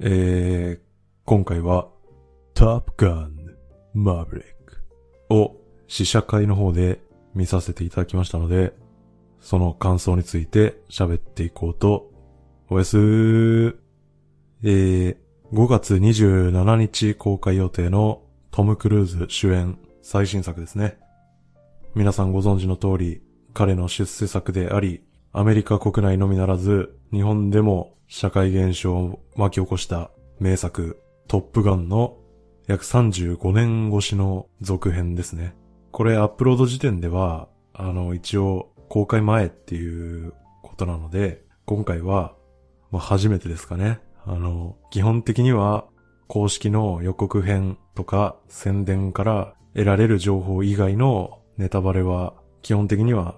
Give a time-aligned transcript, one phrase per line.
[0.00, 0.80] えー、
[1.24, 1.88] 今回は、
[2.52, 3.36] トップガン、
[3.94, 4.82] マーヴリック
[5.30, 7.00] を試写会の方で
[7.34, 8.74] 見させていただきましたので、
[9.40, 12.10] その感想について喋っていこうと、
[12.68, 13.76] おやすー。
[14.64, 15.16] えー、
[15.52, 20.98] 5月27日公開予定のトム・クルーズ主演最新作ですね。
[21.94, 23.22] 皆さんご存知の通り、
[23.52, 25.04] 彼の出世作であり、
[25.36, 32.18] アメリカ国内のみならず、日本でも社会現象を巻き起こした名作、トップガンの
[32.68, 35.56] 約35年越しの続編ですね。
[35.90, 42.36] これアップロード時点では、あの、一応公開前っていうことなので、今回は、
[42.92, 43.98] まあ、初めてですかね。
[44.24, 45.88] あの、基本的には
[46.28, 53.34] 公式の予告編とか宣伝から得られる情報以外のネタバレは基本的には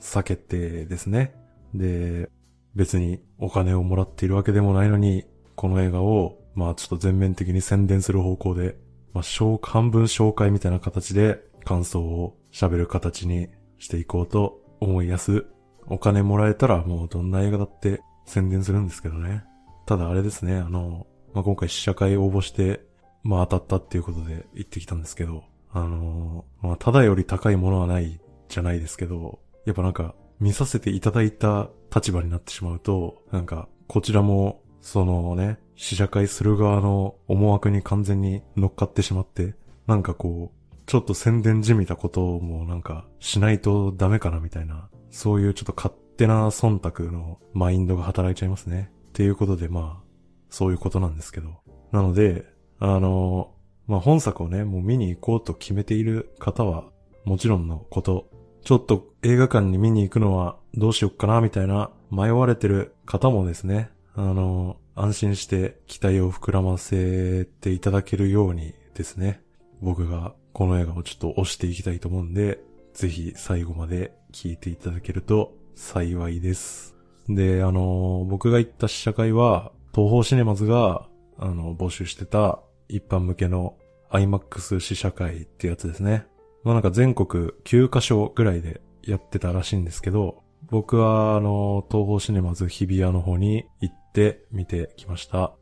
[0.00, 1.39] 避けてですね。
[1.74, 2.30] で、
[2.74, 5.24] 別にお金をもらっているわけでもないのに、
[5.56, 8.76] この映画を、まあちょっと全面的に宣伝する方向で、
[9.12, 15.46] まあ半分紹介みたいな形で感想を喋る形にしていこうと思いやす。
[15.86, 19.44] お金もらえたらもうどんな映画だって宣伝するんですけどね。
[19.86, 22.84] ただあれですね、あの、まあ、今回試写会応募して、
[23.22, 39.54] まあ当たったっていうことで行ってきたんですけど、あのまあただより高いものはないじゃないですけど、やっぱなんか見させていただいた立場になってしまうと、なんかこちらもそのね、試写会する側の思惑に完全に乗っかってしまって、
[39.86, 48.90] なんかこう、ちょっと宣伝じみたこともなんかしないとダメかなみたいな、そういうちょっと勝手な忖度のマインドが働いちゃいますね。
[49.08, 50.04] っていうことで、まあ、
[50.48, 51.50] そういうことなんですけど。
[51.92, 52.44] なので、
[52.78, 53.54] あの、
[53.86, 56.90] まあ、本作をね、もう見に行こうと決めている方は、
[57.24, 58.29] もちろんのこと、
[58.62, 69.42] ちょっと映画館に見に行くのはどうしよっかな、みたいな迷われてる方もですね、あの、安心して期待を膨らませていただけるようにですね、
[69.80, 72.60] 僕がこの映画をちょっと押していきたいと思うんで、
[72.92, 76.96] ぜひ最後まで聞いていただけると幸いです。
[77.28, 81.08] で、あの、僕が行った試写会は、東方シネマズが、
[81.38, 83.76] あの、募集してた一般向けの
[84.10, 86.26] IMAX 試写会ってやつですね。
[86.64, 95.54] まあなんか全国9カ所ぐらいでやってたらしいんですけど、僕はあの、東方シネマズ日比谷の方に行って見てきました。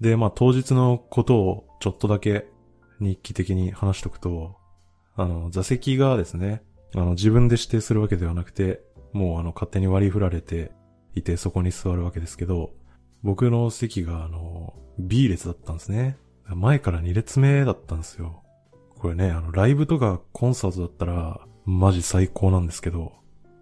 [0.00, 2.46] で、まあ当日のことをちょっとだけ
[3.00, 4.56] 日記的に話しとくと、
[5.14, 6.62] あの、座席がですね、
[6.94, 10.72] あの、自分で指定するわけではなくて、もうあの、勝手に割り振られて、
[11.16, 12.70] いてそこに座るわけですけど、
[13.22, 16.18] 僕の席があの、B 列だったんですね。
[16.46, 18.42] 前から2列目だったんですよ。
[18.98, 23.12] これね、あの、ライブとかコンサートだったら、マジ最高なんですけど、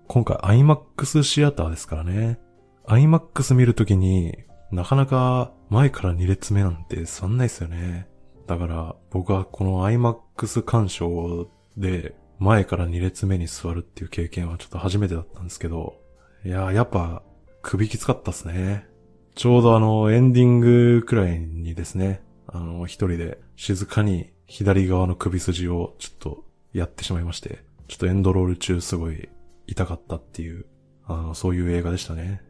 [0.06, 2.38] 今回 IMAX シアターですからね。
[2.86, 4.36] IMAX 見るときに、
[4.70, 8.08] なかなか前から2列目なんて座んないですよね。
[8.46, 15.96] だから僕はこの IMAX 鑑賞で前から2列目に座るっていう経験はちょっと初めてだったんですけど、
[16.44, 17.22] いやーやっぱ
[17.62, 18.86] 首きつかったっすね。
[19.34, 29.28] ちょうどあの、エンディングくらいにですね、あの、一人で静かに左側の首筋をちょっとやってしまいまして、ちょっとエンドロール中すごい
[29.66, 30.66] 痛かったっていう、
[31.06, 32.42] あの、そういう映画でしたね。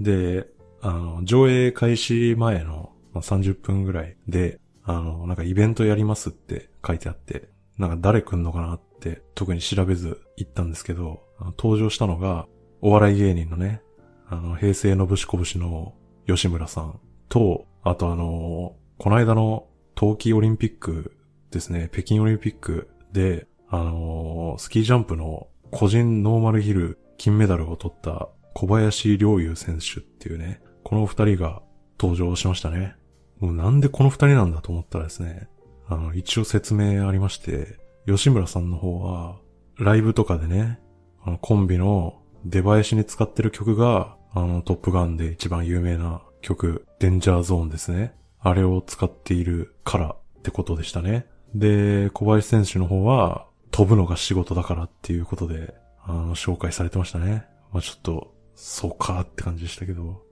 [0.00, 0.46] で、
[0.80, 7.48] あの、上映開始前の、30分ぐらいで、あの、なんかイベントやりますって書いてあって、
[7.78, 11.22] なんか誰来んのかなって特に調べず行ったんですけど、
[11.58, 12.46] 登場したのが、
[12.82, 13.80] お笑い芸人のね、
[14.28, 15.94] あの、平成のぶしこぶしの
[16.26, 21.15] 吉村さんと、あとあの、この間の冬季オリンピック
[21.50, 31.62] ですね、北京オリンピックで、あの、スキージャンプの個人ノーマルヒル金メダルを取った小林陵侑選手っていうね、この二人が
[31.98, 32.94] 登場しましたね。
[33.38, 35.48] もうなんでこの二人なんだと思ったらですね、
[35.88, 39.38] あの、一応説明ありまして、吉村さんの方は、
[39.78, 40.80] ライブとかでね、
[41.22, 48.14] あの、コンビの出囃子に使ってる曲が、あの、トップガンで一番有名な曲、デンジャーゾーンですね。
[48.40, 51.26] あれを使っているからってことでしたね。
[51.58, 57.46] で、小林選手の方は、飛ぶのが仕事だからっていうことで、あの、紹介されてましたね。
[57.72, 60.22] まあちょっと、そうかって感じでしたけど。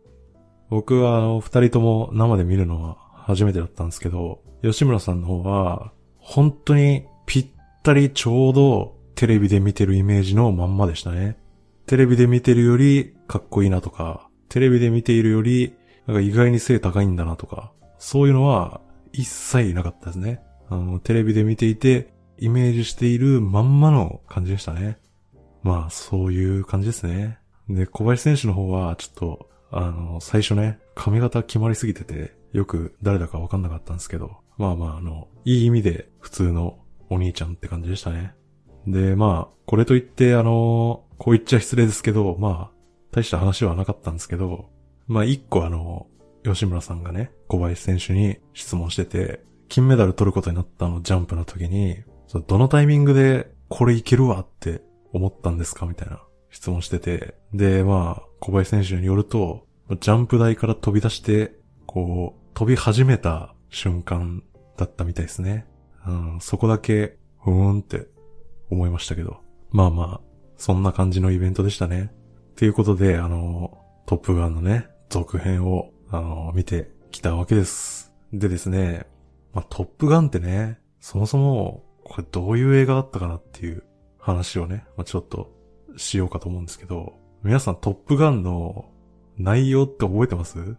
[0.70, 7.46] 僕はあの、二人とも生で見るのは初めてだったんですけど、吉村さんの方は、本当にぴっ
[7.82, 11.36] たりちょうどテレビで見てるイメージのまんまでしたね。
[11.86, 15.74] テレビで見てるよりかっこいいなとか、テレビで見ているより、
[16.06, 18.80] なんか意外に背高いんだなとか、そういうのは
[19.12, 20.40] 一切なかったですね。
[20.69, 24.99] あの、テレビで見ていて、イメージしているまんまの感じでしたね。
[25.62, 27.38] まあ、そういう感じですね。
[27.69, 36.78] で、小林選手の方は、ちょっと、あの、最初ね、髪型決まりすぎてて、よく誰だかわかんなかったんですけど、まあまああの、いい意味で普通の
[37.10, 38.34] お兄ちゃんって感じでしたね。
[38.87, 42.75] で、まあ、これといってあの、こう言っちゃ失礼ですけど、まあ、
[43.10, 44.69] 大した話はなかったんですけど、
[45.06, 46.06] まあ一個あの、
[46.44, 52.04] 吉村さんがね、小林選手に質問してて、金メダル取ることになったのジャンプの時に、
[52.46, 54.82] どのタイミングでこれいけるわって
[55.12, 57.34] 思ったんですかみたいな質問してて。
[57.52, 59.66] で、まあ、小林選手によると、
[59.98, 61.56] ジャンプ台から飛び出して、
[61.86, 64.44] こう、飛び始めた瞬間
[64.76, 65.66] だったみたいですね。
[66.06, 68.06] うん、そこだけ、ふーんって
[68.70, 69.38] 思いましたけど。
[69.72, 70.20] まあまあ、
[70.56, 72.12] そんな感じのイベントでしたね。
[72.54, 73.76] ということで、あの、
[74.06, 78.12] トップガンのね、続編を、あの、見てきたわけです。
[78.32, 79.12] でですね、
[79.54, 83.84] まあ、トップガンってね、そもそも、これどういう映画だったかなっていう
[84.18, 85.50] 話をね、まあ、ちょっと
[85.96, 88.90] しようかと思うんですけど、皆さんトップガンの
[89.38, 90.76] 内容って覚えてます？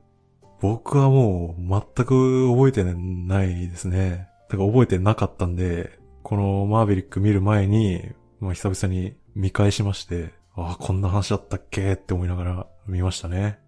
[0.61, 4.29] 僕はもう全く覚えてないですね。
[4.49, 8.01] だから覚えてなかったんで、このマーベリック見る前に、
[8.39, 13.59] まあ、久々に見返しまして、ああ、こんな話だったっけって思いながら見ましたね。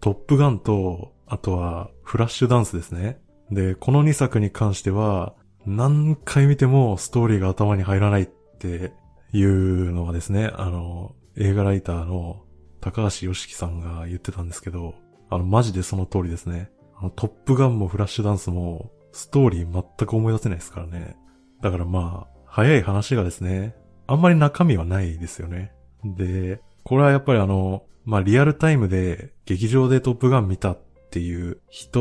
[0.00, 3.18] トップガンと、あとは、フラッシュダンスですね。
[3.50, 5.34] で、この2作に関しては、
[5.66, 8.92] 何回見てもストーリーが頭に入らないって
[9.32, 12.44] いうのはですね、あの、映画ライターの
[12.80, 14.94] 高橋良樹さんが言ってたんですけど、
[15.28, 16.70] あの、マジでその通りですね。
[16.96, 21.16] あの、トップガンもフラッシュダンスも、ストーリー全く思い出せないですからね。
[21.62, 23.74] だからまあ、早い話がですね、
[24.06, 25.72] あんまり中身はないですよね。
[26.04, 30.78] で、これはやっぱりあの、まあリアルタイムで劇場でトップガン見たっ
[31.10, 32.00] ていう人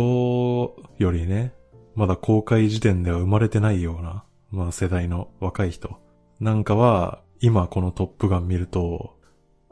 [0.97, 1.53] よりね、
[1.95, 5.97] まだ公開時点では生まれてないような、まあ世代の若い人
[6.39, 9.15] なんかは、今このトップガン見ると、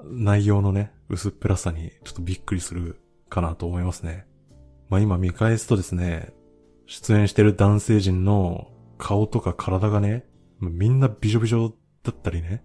[0.03, 2.99] 内容のね、薄っぺらさにちょっとびっくりする
[3.29, 4.25] かなと思いますね。
[4.89, 6.33] まあ今見返すとですね、
[6.85, 8.67] 出演してる男性陣の
[8.97, 10.25] 顔とか体がね、
[10.59, 11.73] みんなびしょびしょ
[12.03, 12.63] だったりね。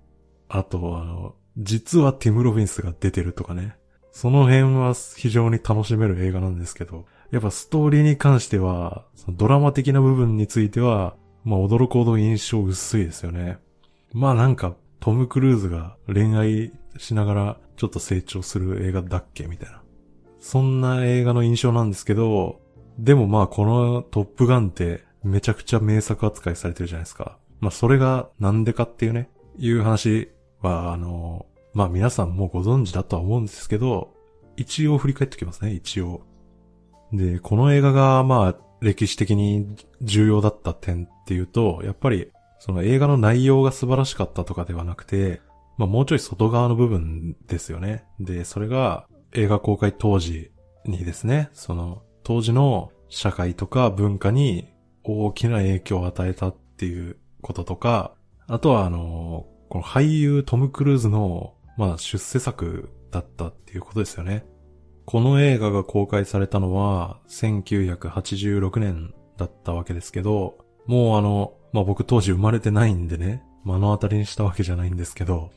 [0.48, 3.76] あと、あの、実はティム・ロビンスが出てるとかね。
[4.12, 11.14] その辺は非常に楽しめる映画なんですけど、やっぱストーリーに関しては、そのドラマ的な部分については、
[11.44, 13.58] まあ驚くほど印象薄いですよね。
[14.12, 19.82] まあなんか、トム・クルーズが恋愛しながらちょっと成長する映画だっけみたいな。
[20.40, 22.60] そんな映画の印象なんですけど、
[22.98, 27.38] でもまあこのトップガンってめちゃくちゃ名作扱いされてるじゃないですか。
[27.60, 34.14] まあそれがなんでかっていうね、いう話はあの、まあ皆さんもご存知だとは思うんですけど、
[34.56, 36.22] 一応振り返っておきますね、一応。
[37.12, 45.40] で、この映画がまあ歴史的に重要だった点っていうと、やっぱりその映画の内容が素晴らしかったとかではなくて、
[45.76, 48.04] まあもうちょい外側の部分ですよね。
[48.20, 50.50] で、それが映画公開当時
[50.84, 54.68] にですね、その当時の社会とか文化に
[55.04, 58.12] 大きな影響を与えたっていうこととか、
[58.46, 64.44] あとはあの、この俳優トム・クルーズの、まあ出世作だったっていうことですよね。
[65.10, 75.50] この映画が公開されたのは1986年だったわけですけど、もうあの、まあ僕当時生まれてないんでね、目の当たりにしたわけじゃないんですけど、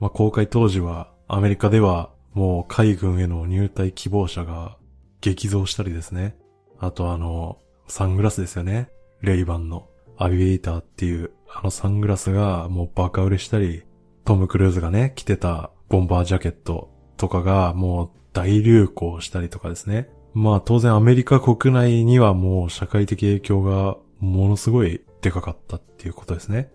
[0.00, 4.76] まあ公開当時はアメリカではもう海軍への入隊希望者が
[5.20, 6.36] 激増したりですね。
[6.80, 8.88] あとあの、サングラスですよね。
[9.20, 9.86] レイバンの
[10.18, 13.84] アビエイターっていうあのサングラスがもうバカ売れしたり、
[14.24, 20.10] トム・クルーズがね、着てたボンバージャケットとかがもう大流行したりとかですね。
[20.34, 26.70] まあ当然アメリカ国内にはもう社会的影響がものすごいでかかったっていうことですね。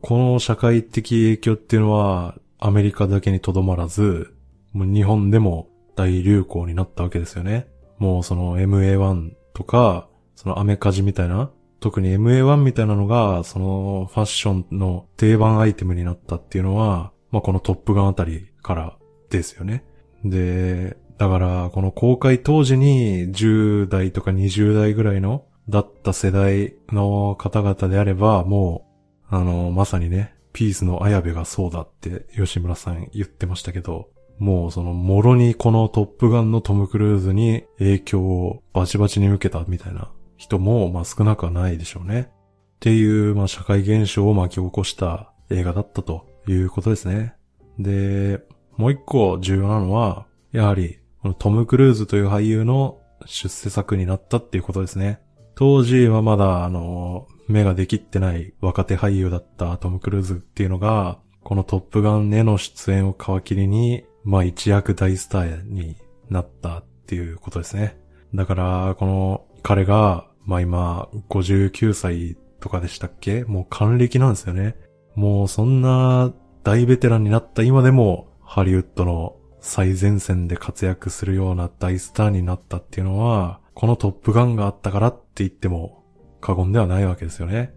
[0.00, 4.34] この社会的影響っていうのは、アメリカだけにとどまらず、
[4.72, 7.68] もう日本でも大流行になったわけですよね。
[7.98, 11.50] もうその MA1 とか、そのアメカジみたいな、
[11.80, 18.96] 特に MA1 みたいなのが、そのファッションの定番アイテムになったっていうのは、まあこのトップガンあたりから
[19.28, 19.84] ですよね。
[20.24, 28.88] で、だからこの公開当時に10代とか20代ぐらいのだった世代の方々であれば、も
[29.30, 34.08] う、あの、まさにね、ピースの綾部がそうだって吉村さん言ってましたけど、
[34.40, 42.32] もうその、もろにこのトップガンのトム・クルーズに影響をバチバチに受けたみたいな人も、まあ少なくはないでしょうね。
[42.32, 47.36] っていう、まあ社会現象を巻き起こした映画だったということですね。
[47.78, 48.40] で、
[48.76, 55.20] もう一個重要なのは、やはり、このトム・クルーズという俳優の出世作になったっていうことですね。
[55.54, 65.96] 当時はまだ、あの、目ができってない若手俳優だったトム・クルーズっていうのが、このトップガンへの出演を皮切りに、まあ一躍大スターに
[66.28, 67.98] なったっていうことですね。
[68.34, 73.44] だから、この彼が、まあ今、59歳とかでしたっけ？
[73.44, 74.76] もう還暦なんですよね。
[75.14, 76.32] もうそんな
[76.64, 86.04] 大ベテランになった今でも、ハリウッドの最前線で活躍するような大スターになったっていうのは、このトップガンがあったからって言っても
[86.40, 87.72] 過言ではないわけですよね。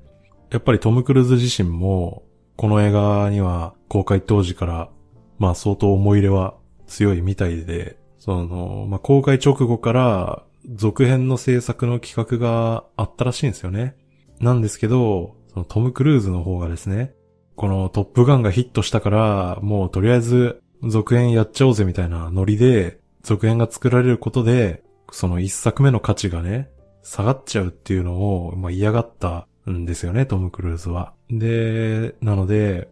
[0.52, 2.24] やっぱりトム・クルーズ自身も、
[2.58, 4.90] この映画には公開当時から、
[5.38, 6.56] まあ相当思い入れは
[6.88, 13.96] 強いみたいで、その、まあ公開直後から続編の制作の企画があったらしいんですよね。
[14.40, 17.14] なんですけど、そのトム・クルーズの方がですね、
[17.56, 26.70] このトップガンがヒットしたから、もうとりあえず続編やっちゃおうぜみたいなノリで、続編が作られることで、その一作目の価値がね、
[27.02, 31.14] 下がっちゃうっていうのを、まあ、嫌がったんですよね、トム・クルーズは。
[31.30, 32.90] で、なので、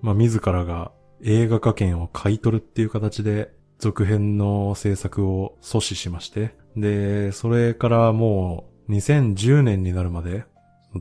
[0.00, 10.44] まあ、自らが映画化権を買い取るっていう形で、続編の制作を阻止しまして、で、それからもう2010年になるまで、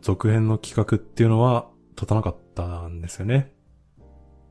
[0.01, 3.53] 続編の企画っていうのは立たなかったんですよね。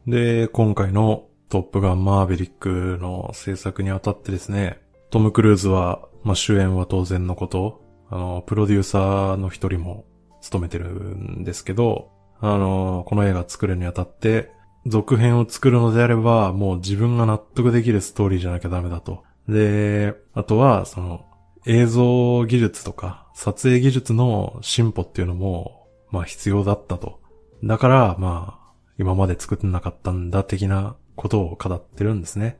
[0.06, 4.80] で、今回のトップガンマーヴェリックの制作にあたってですね、
[5.11, 10.04] トム・クルーズは、まあ、主演は当然のこと、あの、プロデューサーの一人も
[10.40, 14.52] 務めてるんですけど、あの、この映画作るにあたって、
[14.87, 19.25] 続編を作るのであれば、もう自分が納得できるストーリーじゃなきゃダメだと。
[19.49, 21.26] で、あとは、その、
[21.66, 27.21] 映像技術とか、撮影技術の進歩っていうのも、まあ必要だったと。
[27.64, 32.56] だから、まあ、今まで作ってなかったんだ的なことを語ってるんですね。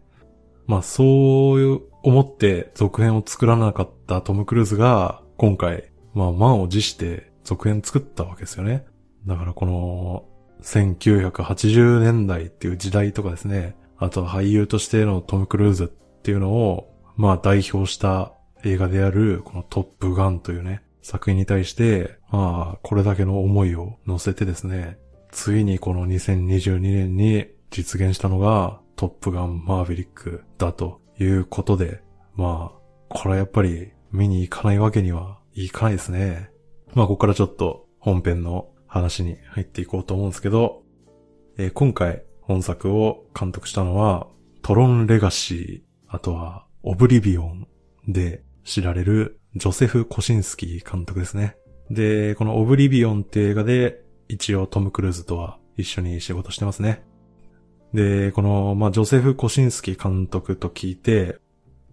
[0.67, 8.85] まあそう思って続編を作らなかったトム・クルーズが、今回、まあ満を持して続編作ったわけですよね。
[9.27, 10.25] だからこの、
[10.63, 24.99] 1980年代っていう時代とかですね、あとは俳優としてのトム・クルーズっていうのを、まあ代表した映画である、このトップガンというね、作品に対して、まあ、これだけの思いを乗せてですね、
[25.31, 32.03] ついにこの2022年に実現したのが、トップガンマーヴェリックだということで、
[32.35, 36.51] まあ、これはやっぱり見に行かないわけにはいかないですね。
[36.95, 40.83] まあ、ここからちょっと本編の話に入っていこうと思うんですけど、
[41.57, 44.27] えー、今回本作を監督したのは、
[44.63, 47.69] トロンレガシー、あとはオブリビオン
[48.09, 51.57] で知られるジョセフ・コシンスキー監督ですね。
[51.91, 57.03] で、このオブリビオンって映画で一応トム・クルーズとは一緒に仕事してますね。
[57.95, 61.39] で、この、まあ、ジョセフ・コシンスキー監督と聞いて、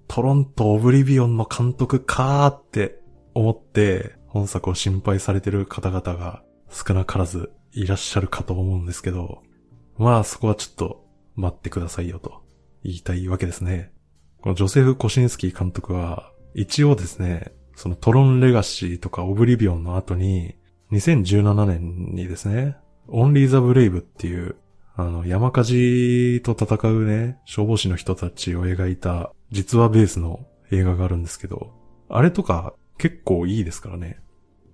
[0.08, 3.00] トロント・オブリビオンの監督かーって
[3.34, 9.44] 思って本作を心配されてる方々が少なからずいらっしゃるかと思うんですけど、
[9.98, 12.42] まあそこはちょっと待ってくださいよと
[12.84, 13.92] 言いたいわけですね。
[14.42, 20.56] このジョセフ・コシンスキー監督は一応ですね、そのトロンレガシーとかオブリビオンの後に、
[20.92, 22.78] 2017年にですね、
[23.08, 24.56] オンリー・ザ・ブレイブっていう、
[24.98, 31.72] あの、山火事と戦うね、消防士の人たちを描いた、実話ベースの映画があるんですけど、
[32.10, 34.20] あれとか結構いいですからね。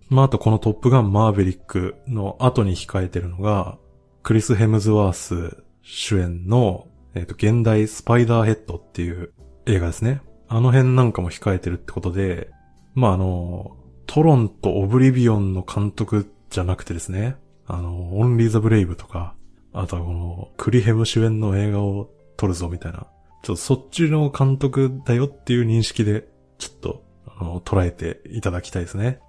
[0.09, 3.77] まあ、あとこのトップガンマーヴェリックの後に控えてるのが、
[4.23, 9.33] クリス・ヘムズワース主演の、えっ、ー、と、現代スパイダーヘッドっていう
[9.65, 10.21] 映画ですね。
[10.47, 12.49] あの辺なんかも控えてるってことで、
[12.95, 13.75] まあ、あの、
[14.05, 19.35] トロンとオブリビオンの監督じゃなくてですね、あの、オンリーザブレイブとか、
[19.73, 23.07] あとはこの、クリヘム主演の映画を撮るぞみたいな、
[23.43, 26.27] ちょっとそっちの監督だよっていう認識で、
[26.57, 29.19] ちょっと、あの、捉えていただきたいですね。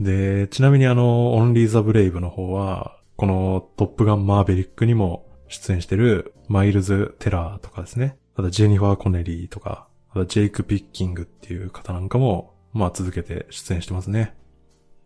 [0.00, 8.16] で、ちなみにあの、オンリーザブレイブの方は、このトップガンマーベリックにも出演してるマイルズ・テラーとかですね。
[8.34, 14.34] あとジェニファー・コネリーとか、あとジェイク・ピッキングっていう方なんかも、まあ続けて出演してますね。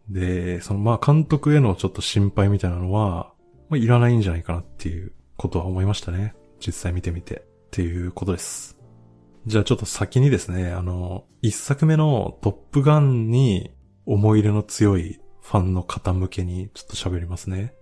[0.09, 3.33] で、そのまあ監督へのちょっと心配みたいなのは、
[3.69, 6.35] まあいらないんじゃないかなっていうことは思いましたね。
[6.65, 7.45] 実際見てみて。
[7.75, 8.79] っていうことです。
[9.47, 13.75] じゃあちょっと先にですね、あの、一作目のトップガンに
[14.07, 17.75] 思い入れの強いファンの方向けにちょっと喋りますね。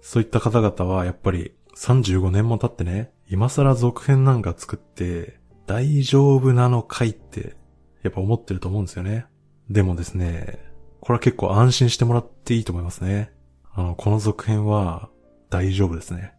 [0.00, 7.54] そういった方々はやっぱり35年も経ってね、今更続編なんか作って大丈夫なのかいって
[8.02, 9.26] やっぱ思ってると思うんですよね。
[9.70, 10.58] でもですね、
[11.00, 13.30] これは結構安心してもらっていいと思いますね。
[13.72, 15.10] あの、この続編は
[15.50, 16.34] 大丈夫ですね。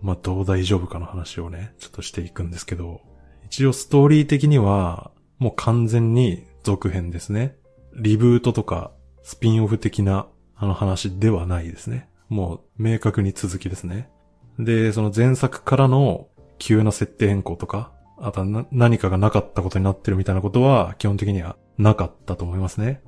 [0.00, 3.00] まあ、どう大丈夫かの話をね、ちょっとしていくんですけど、
[3.44, 7.56] 一応ストーリー的には、もう完全に続編ですね。
[7.94, 8.92] リブートとか、
[9.22, 12.08] スピンオフ的な、あの話ではないですね。
[12.28, 14.10] もう、明確に続きですね。
[14.58, 16.28] で、その前作からの
[16.58, 23.02] 急な設定変更とか、あとは何かがなかったことになってるみたいなことは基本的にはなかったと思いますね。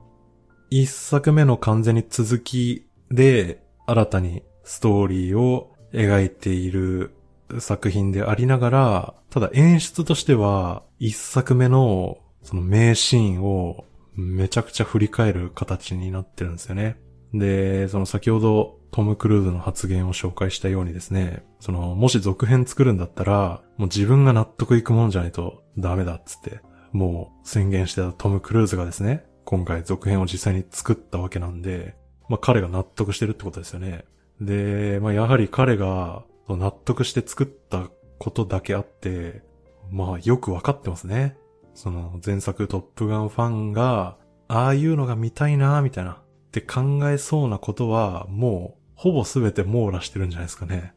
[0.70, 7.14] 一作目の完全に続きで新たにストーリーを描いている
[7.58, 16.96] 作品でありながら、ただ演出としては一作目のその名シーンをめちゃくちゃ振り返る形になってるんですよね。
[17.32, 26.60] で、その先ほどトム・クルーズの発言を紹介したようにですね、その、もし続編作るんだったら、もう自分が納得いくもんじゃないとダメだっつって、
[26.92, 31.96] もう宣言してたトム・クルーズがですね、今回続編を実際に作ったわけなんで、
[32.28, 34.04] まあ彼が納得してるってことですよね。
[34.40, 39.42] で、まあやはり彼が納得して作ったことだけあって、
[39.90, 41.36] まあよくわかってますね。
[41.74, 44.16] その前作トップガンファンが、
[44.48, 46.16] ああいうのが見たいなみたいな、っ
[46.50, 50.94] て考えそうなことは、もうほぼ全て網羅してるんじゃないですかね。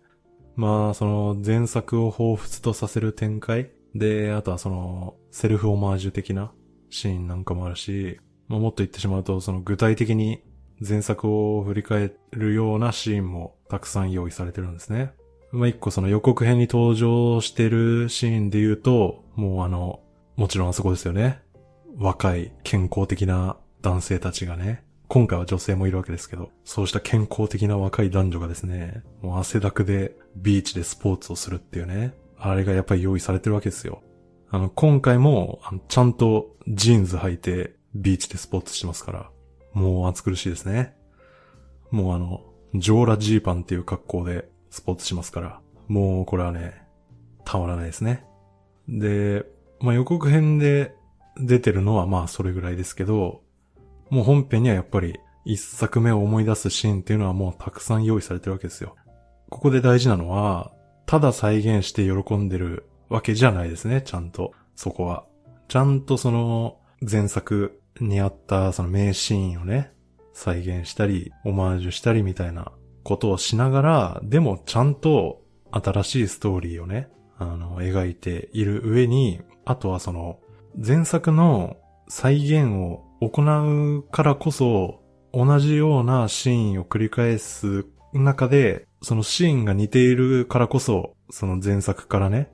[0.56, 6.52] まあ、その前作を彷彿とさせる展開で、あとはそのセルフオマージュ的な
[6.90, 10.42] シーンなんかもあるし、まあ、もっと言ってしまうと、その具体的に
[10.80, 15.14] 前作を振り返るようなシーンもたくさん用意されてるんですね。
[15.52, 20.02] まあ、一個その予告編に登場してるシーンで言うと、もうあの、
[20.36, 21.42] もちろんあそこですよね。
[21.98, 34.02] 若い健康的な男性たちがね、今回は女性もいるわけですけど、そうした健康的な若い男女がですね、もう汗だくでビーチでスポーツをするっていうね、あれがやっぱり用意されてるわけですよ。
[34.50, 39.32] あの、今回も、あのちゃんとジーンズ履いてビーチでスポーツしてますから、
[39.78, 40.96] もう暑苦しいですね。
[41.92, 42.42] もうあの、
[42.74, 46.82] ジョーラジーパンっていう格好でスポーツしますから、もうこれはね、
[47.46, 48.26] たまらないですね。
[48.90, 49.46] で、
[49.80, 50.96] まあ、予告編で
[51.38, 53.44] 出てるのはまあそれぐらいですけど、
[54.10, 58.96] もう本編にはやっぱり一作目を思い出すシーンっていうのはもうたくさん用意されてるわけですよ。
[59.50, 60.72] ここで大事なのは、
[61.06, 64.54] ただ再現して喜んでるわけじゃないですね、ちゃんと。
[64.76, 65.26] そこは。
[65.68, 69.92] ちゃんとその前作にあったその名シーンをね、
[70.34, 72.72] 再現したり、オマージュしたりみたいな
[73.04, 80.40] ことをしながら、でもちゃんと新しいストーリーをね、あの、描いている上に、あとはその、
[80.76, 85.02] 前作の再現を行うからこそ、
[85.34, 92.52] 同じようなシーンを繰り返す中で、そのシーンが似ているからこそ、その前作からね、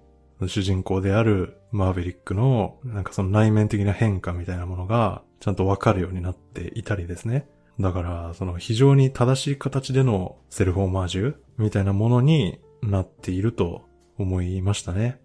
[0.48, 7.50] 主人公であるマーベリックの、なんかその内面的な変化みたいなものが、ちゃんとわかるようになっていたりですね。
[7.78, 13.82] だから、その非常に正しい形でのセルフオマージュみたいなものになっていると
[14.18, 15.20] 思いましたね。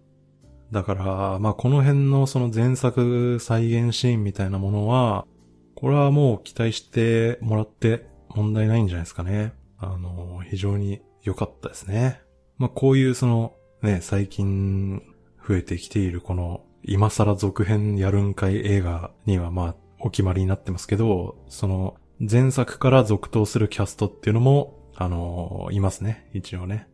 [0.73, 5.25] だから、まあこの辺のその前作再現シーンみたいなものは、
[5.73, 9.53] これはもう期待してもらって問題ないんじゃないですかね。
[9.77, 12.19] あの、非常に良かったですね。
[12.57, 15.01] まあこういうその、ね、最近
[15.47, 26.29] 増えてきているこの、今更続編やるんかい映画にはまあお決まりになってますけど、その前作から続投するキャストっていうのも、あの、いますね。
[26.33, 26.87] 一応ね。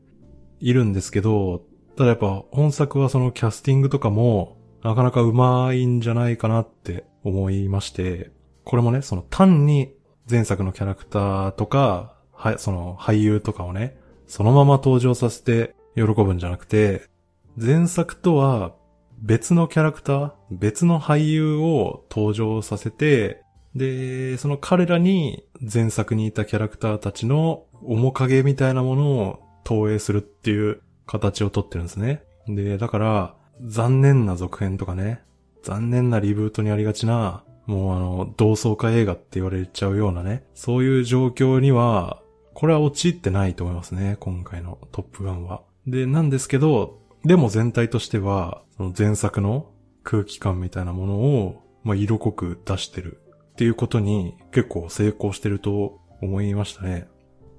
[0.59, 1.63] いるんですけど、
[1.95, 8.31] ただやっぱ本作はそのキャスティングとかもなかなか上手いんじゃないかなって思いまして、
[8.63, 9.93] これもね、その単に
[10.29, 17.09] 前作のキャラクターとか、は、その俳優とかをね、そのまま登場させて喜ぶんじゃなくて、
[17.57, 18.75] 前作とは
[19.21, 23.41] 別のキャラクター、別の俳優を登場させて、
[23.75, 32.23] で、その彼らに前作にいたキャラクターたちの面影みたいなものを投影するっていう形をとってるんですね。
[32.47, 35.21] で、だから、残念な続編とかね、
[35.63, 42.21] 残念なリブートにありがちな、もうあの、同窓会映画って言われちゃうようなね、そういう状況には、
[42.53, 45.61] これは陥ってないと思いますね、今回のトップガンは。
[45.87, 49.71] で、なんですけど、でも全体としては、その前作の
[50.03, 53.19] 空気感みたいなものを、まあ、色濃く出してる
[53.53, 57.07] っていうことに結構成功してると思いましたね。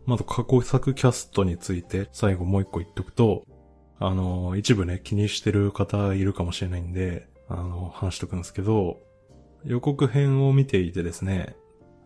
[0.05, 3.44] まず過去作キャストについて最後もう一個言っとくと、
[3.98, 9.00] あの、一部ね、気にしてる方いるかもしれないんで、あの、話しとくんですけど、
[9.64, 11.57] 予告編を見ていてですね、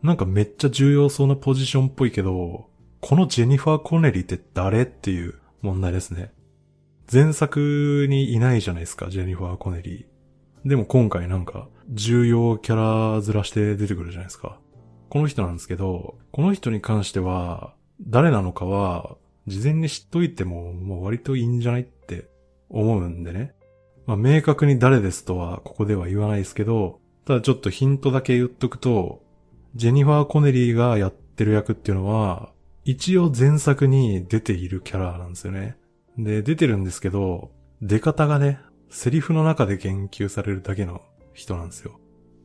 [0.02, 2.70] なんかめっちゃ重要そうなポジションっぽいけど、
[3.00, 6.32] このジェニファー・コネリーって誰っていう問題ですね。
[7.12, 10.68] 前作にいないじゃないですか、ジェニファー・コネリー。
[10.68, 14.60] でも今回なんか重要キャラずらして出てくるじゃないですか。
[15.08, 19.16] この人なんですけど、この人に関しては、誰なのかは、
[19.48, 22.28] 事前に知っといても、もう割といいんじゃないって
[22.68, 23.54] 思うんでね。
[24.06, 29.24] まあ、明確に誰ですとは、ここでは言わないですけど、ただちょっとヒントだけ言っとくと、
[29.74, 32.52] ジェニファー・コネリーがやってる役っていうのは、
[32.84, 35.76] 一応前作に出ているキャラなんですよね。
[36.24, 37.50] で、出てるんですけど、
[37.82, 41.02] 出方がね、セリフの中で言及されるだけの
[41.32, 42.00] 人なんですよ。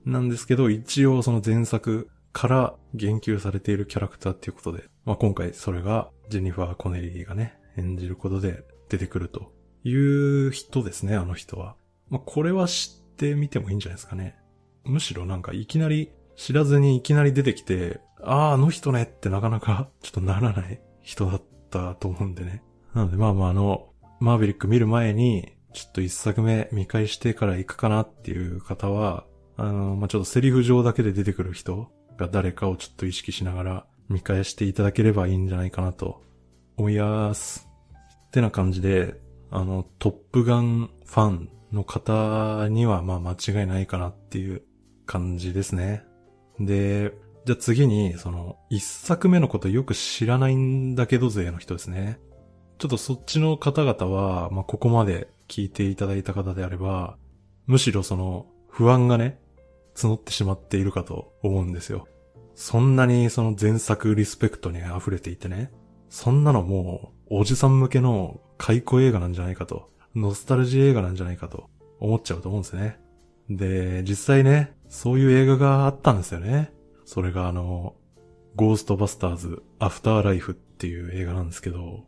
[0.06, 9.52] なんですけど、一応その前作から言及されているキャラクターっていうことで、まあ今回それがジェニファー・コネリーがね、演じることで出てくると
[9.84, 11.76] いう人ですね、あの人は。
[12.10, 14.38] まあこれは知ってみてもいいんじゃないですかね。
[14.84, 22.64] むしろなんかいきなり知らずにいきなり出てきて、ああ、あの人ねってなかなかちょっとならない人だったと思うんでね。
[22.96, 23.90] なのでまあまああの、
[24.22, 29.26] マーヴェリック見る前に、ちょっと一作目見返してから行くかなっていう方は、
[29.58, 36.24] あの、まあ、ちょっとセリフ上だけで出てくる人が誰かをちょっと意識しながら見返していただければいいんじゃないかなと
[36.78, 37.68] 思います。
[38.28, 39.16] ってな感じで、
[39.52, 44.64] あの、トップガンファンの方にはまあ間違いないかなっていう
[45.06, 46.06] 感じですね。
[46.62, 47.14] で、
[47.46, 52.20] じゃあ次に、その、一作目のことよく知らないんだけど勢の人ですね。
[52.78, 57.18] ちょっとそっちの方々は、まあ、ここまで聞いていただいた方であれば、
[57.68, 59.40] むしろその、不安がね、
[59.96, 62.08] 募ってしまっているかと思うんですよ。
[62.54, 65.72] そんなにその前作リスペクトに溢れていてね、
[66.10, 73.00] そんなのもう、おじさん向けの解雇映画なんじゃないかと、ノスタルジー映画なんじゃないかと思っちゃうと思うんですね。
[73.50, 76.72] で、実際ね、そういう映画があったんですよね。
[77.06, 77.96] それがあの、
[78.56, 82.06] ゴーストバスターズアフターライフっていう映画なんですけど、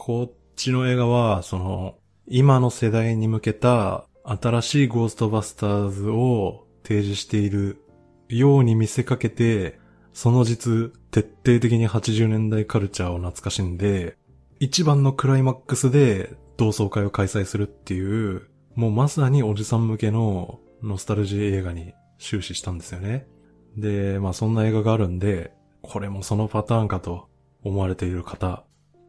[0.00, 1.96] こっちの映画は、その、
[2.28, 7.82] 今の世代に向けた新しいゴーストバスターズを提示している
[8.28, 9.80] ように見せかけて、
[10.12, 14.16] その実、徹底的に80年代カルチャーを懐かしんで、
[14.60, 18.42] 一番のクライマックスで同窓会を開催するっていう、
[18.76, 23.26] もうまさにおじさん向けのノスタルジー映画に終始したんですよね。
[23.76, 27.28] で、まあそんな映画があるんで、これもそのパターンかと
[27.64, 28.64] 思われている方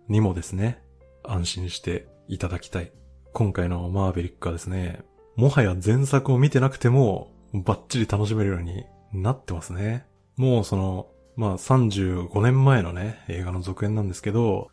[0.10, 0.82] にもですね、
[1.24, 2.92] 安心していただきたい。
[3.32, 5.02] 今回のマーベリックはですね、
[5.36, 10.08] もはや前作を見てなくてもバッチリ楽しめるようになってますね。
[10.36, 14.72] もうその、まあ35年前のね、映画の続編なんですけど、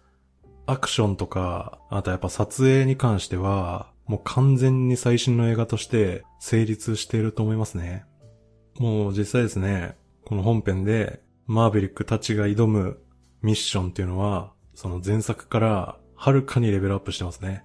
[0.65, 8.05] アクションとか、あとやっぱ撮影に関しては、もう完全に最新の映画として成立していると思いますね。
[8.79, 13.01] もう実際ですね、この本編でマーベリックたちが挑む
[13.43, 17.65] ミッションっていうのは、その前作からはるかにレベルアップしてますね。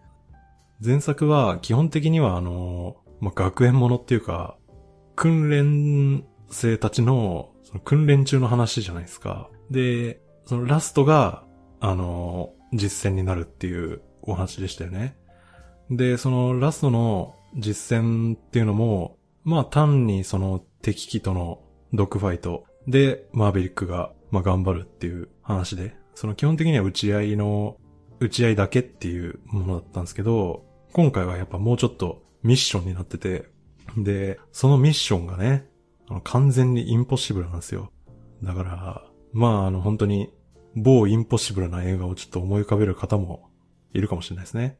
[0.84, 4.58] 前作は基本的にはあの、まあ、学園ものっていうか、
[5.16, 9.50] 訓練生たちのその訓練中の話じゃないですか。
[9.70, 11.44] で、そのラストが、
[11.82, 15.18] あの、実戦になるっていうお話でしたよね。
[15.90, 21.62] で、そのラストの実戦っていうのも、まあ単にその敵機との
[21.94, 27.78] ドッグファイトでマーベリックが、まあ、頑張るっていう話で、その基本的には打ち合いの、
[28.20, 33.46] 打ち合いだけっていうものだったんですけど、今回はやっぱもうちょっとミッションになってて、
[33.98, 35.68] で、そのミッションがね、
[36.10, 37.92] あの完全にインポッシブルなんですよ。
[38.44, 40.32] だから、まああの本当に
[40.76, 43.50] 某インポッシブルな映画をちょっと思い浮かべる方も
[43.94, 44.78] いるかもしれないですね。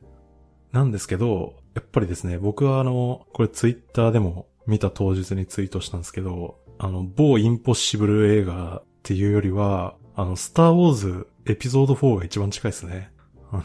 [0.72, 13.12] なんですけど、やっぱりですね、僕はあの、これツイッターでも見た当日にツイートしたんですけど、あの、某インポッシブル映画っていうよりは、あの、スターウォーズエピソード4が一番近いですね。
[13.52, 13.64] あ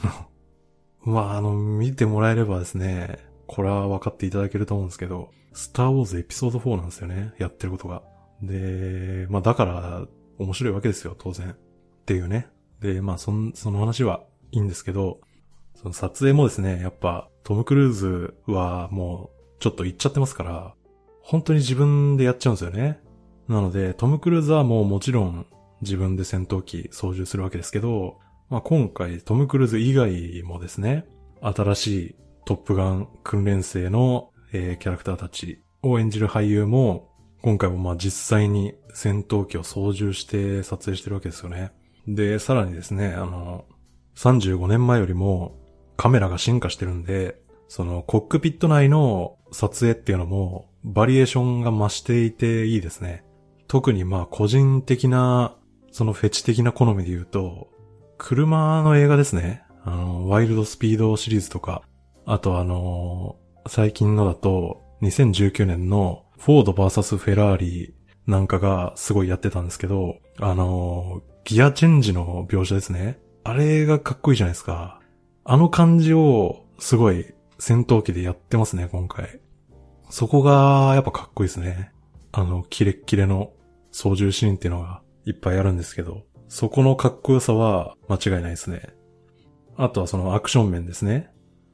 [1.05, 8.03] の、まあ、あの、見てもらえればですね、これは分かっていただけると思うんですけど、スターウォーズエピソード4なんですよね、やってることが。
[8.43, 10.07] で、まあだから、
[10.39, 11.51] 面白いわけですよ、当然。
[11.51, 11.55] っ
[12.05, 12.49] ていうね。
[12.81, 15.21] で、まあそん、その話はいいんですけど、
[15.75, 20.75] その撮影もですね、やっぱ、トム・クルーズはもう、ちょっと行っちゃってますから、
[21.23, 23.01] 本当に自分でやっちゃうんですよね。
[23.49, 25.47] なので、トム・クルーズはもうもちろん
[25.83, 31.07] 自分で戦闘機操縦するわけですけど、まあ、今回トム・クルーズ以外もですね、
[31.41, 37.11] 新しいトップガン訓練生の、えー、キャラクターたちを演じる俳優も、
[37.43, 41.73] 今回もまあ実際に戦闘機を操縦して撮影してるわけですよね。
[42.09, 43.65] で、さらにですね、あの、
[44.17, 45.59] 35年前よりも
[45.97, 53.25] カメラが進化してるんで、そのコックピット内の撮影っていうのもバリエーションが増していていいですね。
[53.67, 55.57] 特にまあ個人的な、
[55.97, 57.71] そのフェチ的な好みで言うと、
[58.19, 59.63] 車の映画ですね。
[59.83, 61.81] あの、ワイルドスピードシリーズとか、
[62.27, 67.95] あとあの最近のだと、2019年のフォード VS フェラーリ
[68.27, 73.19] なんかがすごいやってたんですけど、あのギアチェンジの描写ですね。
[73.43, 75.01] あれがかっこいいじゃないですか。
[75.45, 79.41] あの感じをすごい戦闘機でやってますね、今回。
[80.11, 81.91] そこがやっぱかっこいいですね。
[82.33, 83.53] あの、キレッキレの
[83.93, 88.95] 操縦シーンっていうのがいっぱいあるんですけど、そこのかっこよさは間違いないですね。
[89.77, 91.31] あとはそのアクション面ですね。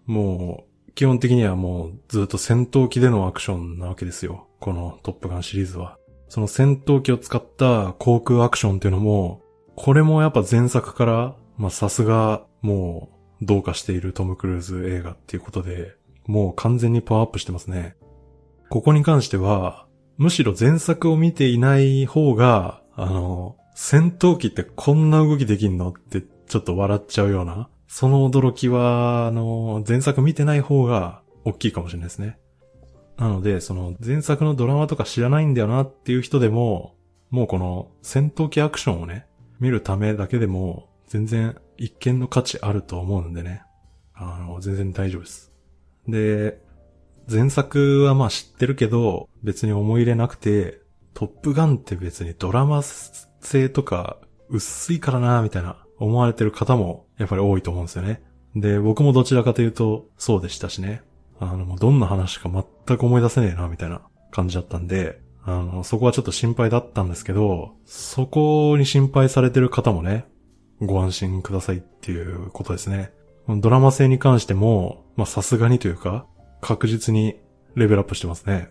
[0.06, 4.48] もう、基本的にはもうずっと戦闘機でのアクションなわけですよ。
[4.58, 5.98] このトップガンシリーズは。
[6.28, 9.42] その戦闘機を使った航空アクションっていうのも、
[9.76, 13.10] これもやっぱ前作から、まさすがも
[13.42, 15.94] うどうかしているトム・クルーズ映画っていうことで、
[16.26, 17.96] もう完全にパワーアップしてますね。
[18.70, 19.86] ここに関しては、
[20.16, 25.90] むしろ前作を見ていない方が、あの、戦闘機ってこんな動きできんの？
[25.90, 32.38] ってちょっと笑っちゃうような、その驚きは、あの、前作見てない方が大きいかもしれないですね。
[33.16, 36.94] なので、その前作のドラマとか知らないんだよなっていう人でも、
[37.30, 39.26] もうこの戦闘機アクションをね、
[39.60, 43.62] 見るためだけでも、全然一見の価値あると思うんでね。
[44.14, 45.52] あの、全然大丈夫です。
[46.08, 46.60] で、
[47.30, 50.81] 前作はまあ知ってるけど、別に思い入れなくて、
[51.14, 58.22] トップガンって別にドラマ性とか薄いからなみたいな思われてる方もやっぱり多いと思うんですよね。
[58.54, 61.02] で、僕もどちらかというとそうでしたしね。
[61.38, 70.26] あの、もうどんな話か全く思い出せねえなみたいな感じだったんで、あの、そこはちょっと心配だったんですけど、そこに心配されてる方もね、
[70.80, 73.12] ご安心くださいっていうことですね。
[73.48, 76.26] ドラマ性に関しても、まさすがにというか、
[76.60, 77.40] 確実に
[77.74, 78.68] レベルアップしてますね。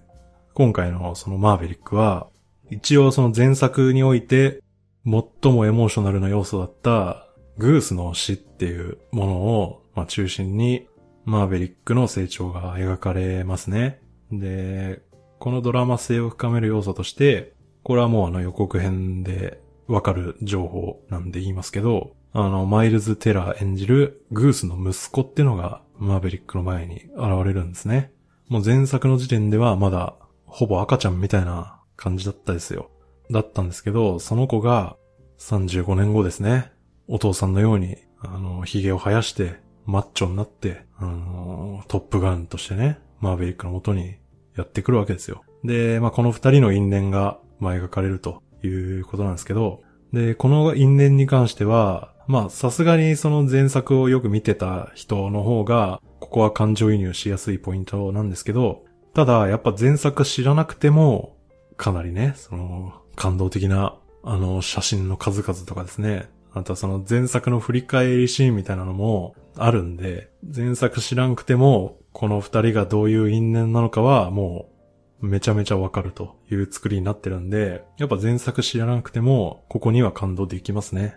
[0.54, 2.28] 今回のそのマーベリックは、
[2.70, 4.62] 一応その前作において、
[5.06, 10.88] 最もエモーショナルな要素だったグースの死っていうものを、まあ、中心に
[11.26, 14.02] マーベリックの成長が描かれますね。
[14.32, 15.02] で、
[15.40, 28.12] このドラマ性を深める要素として、これはもうあの予告編でわかる情報なんで言いますけど、あの、マイルズ・テラー演じるグースの息子っていうのがマーベリックの前に現れるんですね。
[28.48, 30.16] もう前作の時点ではまだ
[30.52, 32.92] ほぼ赤ちゃんみたいな感じだったですよ。
[33.32, 34.98] だったんですけど、その子が
[35.40, 36.74] 35年後ですね。
[37.08, 44.18] お父さんのように、あの、髭を生やして、マッチョになって、あの、トップガンとしてね、マーベリックの元に
[44.58, 45.42] やってくるわけですよ。
[45.64, 58.84] で、まあ、この二人の因縁が、まあ、描かれるということなんですけど、で、この因縁に関しては、ま、さすがにその前作をよく見てた人の方が、ここは感情移入しやすいポイントなんですけど、
[59.14, 61.36] ただ、やっぱ前作知らなくても、
[61.78, 74.70] かなりね、その、感動的な、あの、写真の数々とかですね、あとはその前作の振り返りシーンみたいなのもあるんで、前作知らんくても、この二人がどういう因縁なのかはも
[75.22, 81.16] うめちゃめちゃわかるという作りになってるんで、やっぱ前作知らなくても、ここには感動できますね。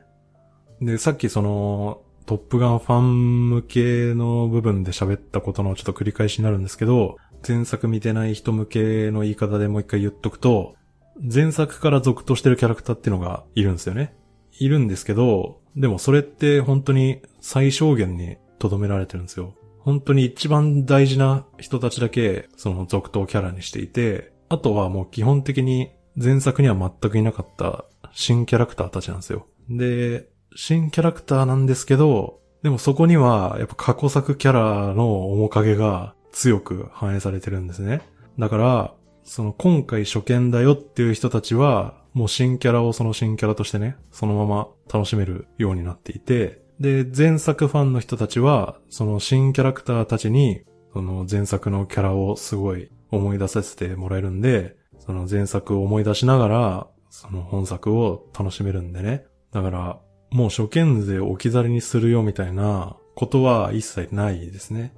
[0.80, 10.74] で、さっきその、トップガンファン向けの部分で喋ったことのちょっと繰り返しになるんですけど、前作見てない人向けの言い方でもう一回言っとくと、
[11.20, 14.14] 前作から続としてるキャラクターっていうのがいるんですよね。
[14.58, 19.54] いるんですけど、でもそれって本当に最小限に留められてるんですよ。
[19.80, 29.46] 本当に一番大事な人たちだけ、その続投キャラにしていて、あとはもう基本的に前作には全くいなかった新キャラクターたちなんですよ。
[29.68, 38.02] で、新キャラクターなんですけど、でもそこにはやっぱ過去作キャラの面影が強く反映されてるんですね。
[38.38, 59.24] だから、その今回初見だよっていう人たちは、もう新キャラをその新キャラとしてね、そのまま楽しめるようになっていて、で、前作ファンの人たちは、その新キャラクターたちに、その前作のキャラをすごい思い出させてもらえるんで、その前作を思い出しながら、その本作を楽しめるんでね。
[59.52, 59.98] だから、
[60.32, 64.92] もう初見勢置き去りにするよみたいなことは一切ないですね。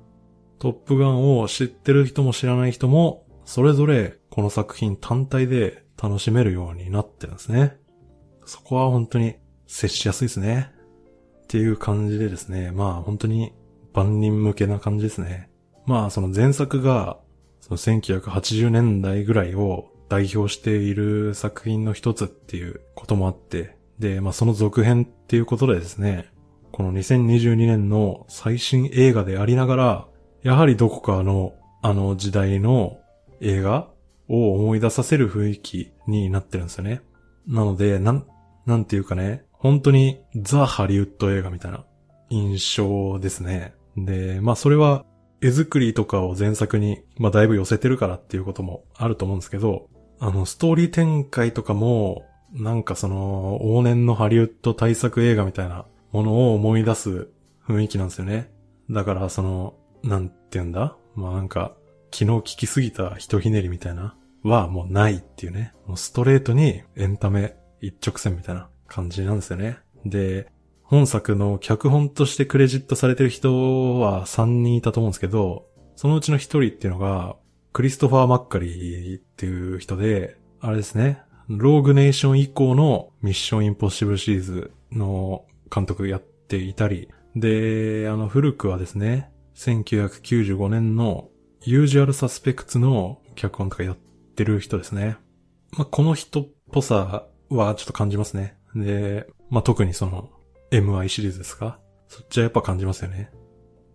[0.59, 7.77] トップガンを知ってる人も知らない人も、それぞれこの作品単体で楽しめるようになってるんですね。
[8.45, 10.73] そこは本当に接しやすいですね。
[11.45, 13.53] っていう感じでですね、まあ本当に
[13.93, 15.51] 万人向けな感じですね。
[15.87, 17.19] まあその前作が、
[17.61, 26.29] その1980年代ぐらいを代表している作品の一つっていうこともあって、で、まあその続編っていうことでですね、
[26.73, 30.09] この2022年の最新映画でありながら、
[30.47, 33.01] やはりどこかのあの時代の
[33.41, 33.89] 映画
[34.29, 37.03] を思い出させる雰囲気になってるんですよね。
[37.49, 38.27] なので、なん、
[38.65, 41.85] なんていうかね、本当にザ・ハリウッド映画みたいな
[42.31, 43.75] 印象ですね。
[43.97, 45.05] で、まあそれは
[45.41, 49.89] 絵作りとかを前作に、まあだいぶ寄せてるからっていうこともあると思うんですけど、
[50.21, 57.31] あの、ストーリー展開とかも、なんかその、往年のハリウッド大作映画みたいなものを思い出す
[57.67, 58.49] 雰囲気なんですよね。
[58.89, 59.75] だからその、
[60.07, 60.97] なんて言うんだ？
[61.15, 61.75] まあなんか、
[62.13, 65.75] 昨日聞きすぎたひひねりみたいなはもうないっていうね。
[65.87, 69.79] もうストレートにエンタメ一直線みたいな感じなんですよね。
[70.05, 70.51] で、
[70.83, 75.67] 本作の脚本としてクレジットされてる人は3人いたと思うんですけど、
[75.97, 77.37] そのうちの一人っていうのが、
[77.73, 91.31] クリストファー・マッカリーっていう人で、あれですね、ローグネーション以降のミッションインポッシブルシリーズの監督やっていたり、で、あの古くはですね、1995年の
[91.63, 93.97] ユージュアルサスペクツの脚本とかやっ
[94.37, 95.17] てる人ですね。
[95.73, 98.57] まあ、この人っぽさはちょっと感じますね。
[98.75, 100.31] で、まあ、特にその
[100.71, 101.79] MI シリーズですか？
[102.09, 103.31] そっちはやっぱ感じますよね。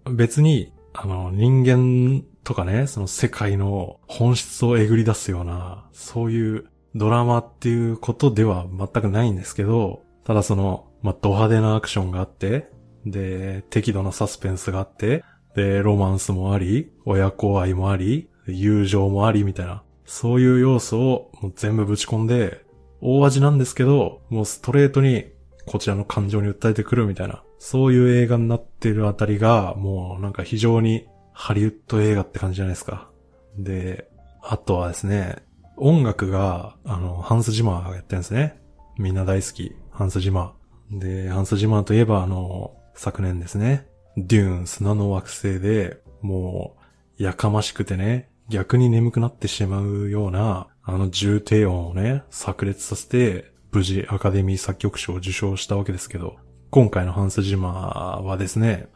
[0.09, 12.69] 別に、あの、人間とかね、その世界の本質をえぐり出すような、そういうドラマっていうことでは全くないんですけど、ただその、まあ、ド派手なアクションがあって、
[13.05, 15.23] で、適度なサスペンスがあって、
[15.55, 22.65] で、ロマンスもあり、親子愛もあり、友情もありみたいな、そういう要素をもう全部ぶち込んで、
[23.01, 25.25] 大味なんですけど、もうストレートに
[25.65, 33.09] こちらの感情に訴えてくるみたいな、そういう映画になってるあたりが、もうなんか非常にハリウッド映画って感じじゃないですか。
[33.57, 34.09] で、
[34.41, 35.37] あとはですね、
[35.77, 38.59] 音楽が、あの、ハンス・ジマーがやってるんですね。
[38.97, 40.99] みんな大好き、ハンス・ジマー。
[40.99, 46.75] で、ハンス・ジマーといえば、あの、昨年ですね、デューン砂の惑星で、も
[47.19, 56.37] う、やかましくてね、逆に眠くなってしまうような、あの重低音をね、炸裂させて、無事アカデミー作曲賞を受賞したわけですけど、
[56.69, 58.87] 今回のハンス・ジマーはですね、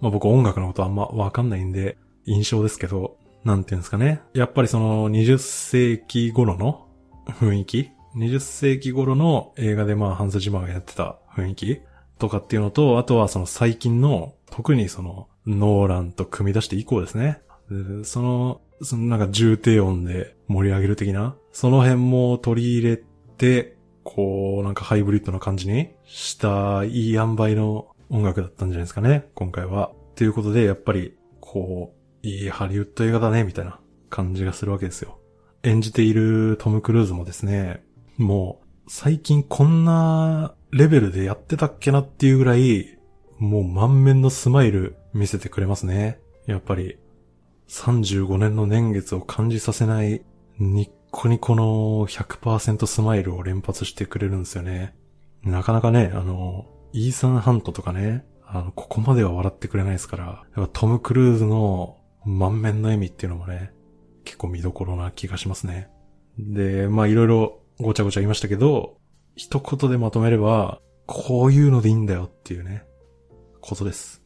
[0.00, 4.22] まあ僕音楽のことあんまわかんないんで、印象ですけど、なんていうんですかね。
[4.32, 6.88] やっぱりその20世紀頃の
[7.28, 11.82] 雰囲気 ?20 世紀頃の映画でまあハンス・ジマーがやってた雰囲気？
[12.18, 17.40] とかっていうのと、あとはその最近の、特にその、ノーランと組み出して以降ですね。
[18.04, 23.02] その、そのなんか重低音で盛り上げる的な、その辺も取り入れ
[23.38, 29.92] て、こう、なんかハイブリッドな感じにしたいい塩梅の音楽だったんじゃないですかね、今回は。
[30.14, 35.18] ということで、やっぱり、こう、いいハリウッド映画だね、みたいな感じがするわけですよ。
[35.62, 37.82] 演じているトム・クルーズもですね、
[38.16, 42.98] もう、最近こんなレベルでやってたっけなっていうぐらい、
[43.38, 46.20] もう満面のスマイル見せてくれますね。
[46.46, 46.98] やっぱり、
[47.68, 50.22] 35年の年月を感じさせない
[50.58, 54.94] ニッコニコの100%スマイルを連発してくれるんですよね。
[55.42, 63.72] なかなかね、あの、イーサン・ハントとかね、あの、ここまでは笑ってくれないですから、やっぱトム・クルーズの満面の笑みっていうのもね、
[64.24, 65.88] 結構見どころな気がしますね。
[66.38, 68.98] で、まあいろいろごちゃごちゃ言いましたけど、
[69.36, 72.84] 一言でまとめれば、こういうのでいいんだよっていうね、
[73.60, 74.22] ことです。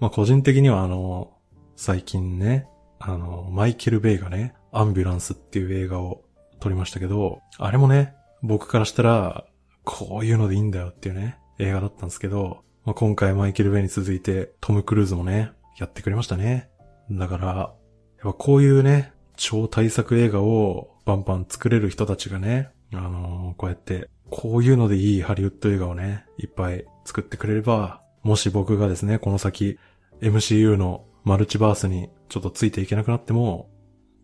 [0.00, 1.32] まあ個人的にはあの、
[1.76, 2.66] 最近ね、
[2.98, 6.22] あの、マイケル・ベイがね、アンビュランスっていう映画を
[6.58, 9.46] 撮りましたけど、あれもね、僕からしたら、
[9.84, 16.68] こういうのでいいんだよっていうね、映画だったんですけど、まあ、今回マイケル・ベイに続いてトム・クルーズもね、やってくれましたね。
[17.10, 17.72] だから、やっ
[18.22, 29.78] ぱこういうね、超大作映画をバンバン作れる人たちがね、あのー、こうやって、こういうのでいいハリウッド映画をね、いっぱい作ってくれれば、もし僕がですね、この先、
[30.20, 33.70] MCU のマルチバースにちょっとついていけなくなっても、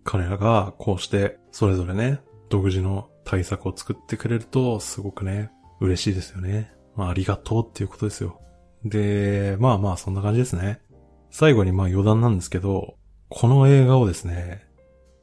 [0.04, 5.50] 彼らがこうしてそれぞれね、独自の対策を作ってくれるとすごくね、
[5.80, 6.72] 嬉しいですよね。
[6.94, 8.40] まあありがとうっていうことですよ。
[8.84, 10.80] で、まあまあそんな感じですね。
[11.30, 12.96] 最後にまあ余談なんですけど、
[13.28, 14.64] この映画をですね、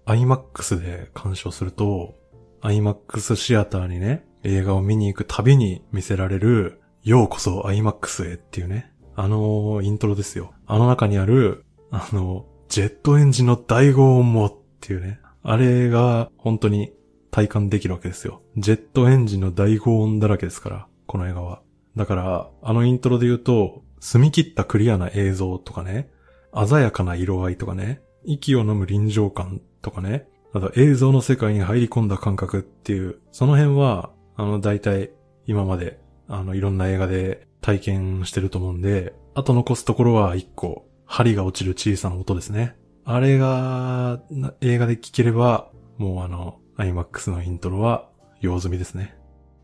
[0.06, 2.16] IMAX で鑑賞すると、
[2.64, 10.54] IMAX シアターにね、映画を見に行くたびに見せられる、ようこそ IMAX へっていうね、あのイントロですよ。
[10.66, 16.94] あの中にある、あの、ジェットエンジンの大号音もっていうね、あれが本当に
[17.30, 18.42] 体感できるわけですよ。
[18.56, 21.62] ジェットエンジンの大号音だらけですから、この映画は。
[21.98, 26.10] だから、あのイントロで言うと、澄み切ったクリアな映像とかね、
[26.56, 35.12] 鮮やかな色合いとかね、息を飲む臨場感とかね、あと映像の世界に入り込んだ感覚っていう、その辺は、あの、大体、
[35.46, 42.76] 今まで、あの、いろんな映画で体験してると思うんで、あと残すところは一個、針が落ちる小さな音ですね。
[43.04, 44.22] あれが、
[44.62, 49.16] 映画で聴ければ、もうあの、IMAX のイントロは用済みですね。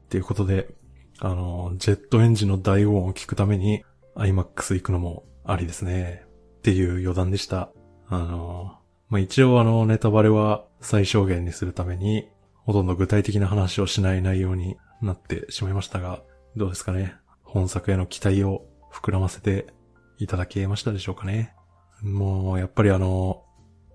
[0.06, 0.74] っていうことで、
[1.20, 3.84] あの、ジェットエンジンの大音を聞くために
[4.16, 6.26] IMAX 行くのもありですね。
[6.58, 7.72] っていう余談でした。
[8.08, 8.80] あの、
[9.10, 12.28] まあ、一応あの、ネタバレは最小限にするために、
[12.66, 16.22] ほとんど具体的な話をしない内容になってしまいましたが、
[16.56, 17.16] どうですかね？
[17.44, 19.68] 本作への期待を膨らませて
[20.18, 21.54] いただけましたでしょうかね？
[22.02, 23.44] もう、やっぱりあの、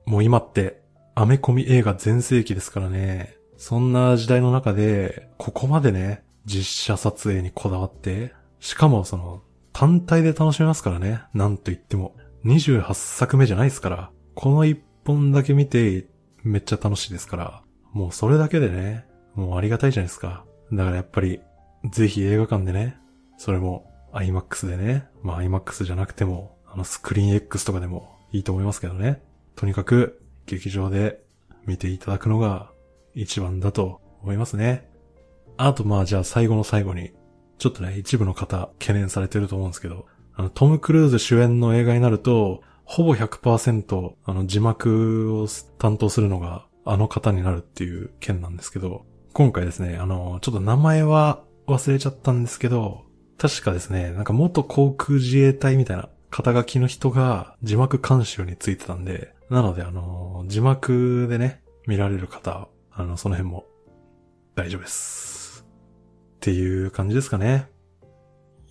[0.06, 0.82] もう今って、
[1.14, 3.36] アメコミ映画全盛期ですからね。
[3.56, 11.22] そんな時代の中で、ここまでね、実写撮影にこだわって、しかもその、単体で楽しめますからね。
[11.32, 12.16] なんと言っても。
[12.44, 14.10] 28作目じゃないですから。
[14.34, 16.06] この一本だけ見て
[16.44, 20.44] めっちゃ楽しいですから、もうそれだけでね、もうありがたいじゃないですか。
[20.72, 21.40] だからやっぱり、
[21.90, 22.96] ぜひ映画館でね、
[23.38, 29.22] それも IMAX でね、まあ IMAX じゃなくても、あのスクリーン X とかでもいいと思いますけどね。
[29.56, 31.20] とにかく劇場で
[31.66, 32.70] 見ていただくのが
[33.14, 34.88] 一番だと思いますね。
[35.56, 37.12] あとまあじゃあ最後の最後に、
[37.58, 53.02] ちょっとね、一部の方懸念されてると思うんですけど、あの、トム・クルーズ主演の映画になると、ほぼ100%、あの、字幕を担当するのがあの方になるっていう件なんですけど、今回ですね、あの、ちょっと名前は忘れちゃったんですけど、
[53.38, 63.64] 確かですね、なんか元航空自衛隊みたいな肩書きの人が字幕監修についてたんで、なのであの、字幕でね、見られる方、あの、その辺も
[64.54, 65.66] 大丈夫です。
[66.36, 67.68] っていう感じですかね。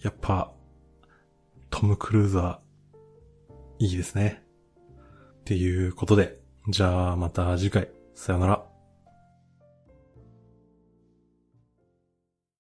[0.01, 0.51] やっぱ、
[1.69, 2.61] トム・クルーズは
[3.83, 4.41] いいですね。
[5.41, 8.72] っていうことで、じゃあまた次回、さよなら。